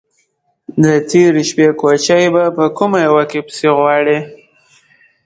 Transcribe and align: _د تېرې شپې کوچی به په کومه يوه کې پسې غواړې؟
_د 0.81 0.85
تېرې 1.09 1.43
شپې 1.49 1.67
کوچی 1.79 2.23
به 2.33 2.43
په 2.57 2.65
کومه 2.77 2.99
يوه 3.07 3.23
کې 3.29 3.39
پسې 3.47 3.67
غواړې؟ 3.77 4.19